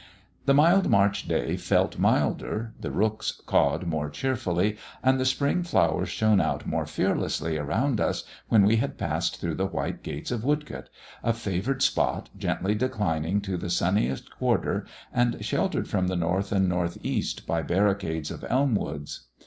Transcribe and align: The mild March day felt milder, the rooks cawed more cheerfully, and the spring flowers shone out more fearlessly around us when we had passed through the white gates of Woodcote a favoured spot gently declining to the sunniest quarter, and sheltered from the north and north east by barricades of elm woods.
The 0.47 0.55
mild 0.55 0.89
March 0.89 1.27
day 1.27 1.55
felt 1.57 1.99
milder, 1.99 2.73
the 2.81 2.89
rooks 2.89 3.39
cawed 3.45 3.85
more 3.85 4.09
cheerfully, 4.09 4.77
and 5.03 5.19
the 5.19 5.25
spring 5.25 5.61
flowers 5.61 6.09
shone 6.09 6.41
out 6.41 6.65
more 6.65 6.87
fearlessly 6.87 7.55
around 7.59 8.01
us 8.01 8.23
when 8.49 8.65
we 8.65 8.77
had 8.77 8.97
passed 8.97 9.39
through 9.39 9.53
the 9.53 9.67
white 9.67 10.01
gates 10.01 10.31
of 10.31 10.43
Woodcote 10.43 10.87
a 11.23 11.33
favoured 11.33 11.83
spot 11.83 12.31
gently 12.35 12.73
declining 12.73 13.41
to 13.41 13.57
the 13.57 13.69
sunniest 13.69 14.31
quarter, 14.35 14.87
and 15.13 15.45
sheltered 15.45 15.87
from 15.87 16.07
the 16.07 16.15
north 16.15 16.51
and 16.51 16.67
north 16.67 16.97
east 17.03 17.45
by 17.45 17.61
barricades 17.61 18.31
of 18.31 18.43
elm 18.49 18.73
woods. 18.73 19.27